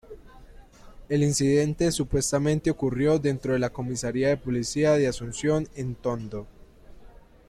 El 1.09 1.21
incidente 1.21 1.91
supuestamente 1.91 2.71
ocurrió 2.71 3.19
dentro 3.19 3.53
de 3.53 3.59
la 3.59 3.69
comisaría 3.69 4.29
de 4.29 4.37
policía 4.37 4.93
de 4.93 5.05
Asunción 5.07 5.67
en 5.75 5.93
Tondo. 5.93 6.47